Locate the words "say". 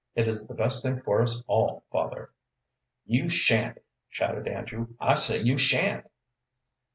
5.13-5.43